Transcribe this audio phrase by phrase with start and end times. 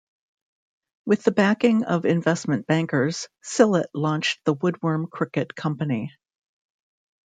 [1.05, 6.11] With the backing of investment bankers, Sillett launched The Woodworm Cricket Company.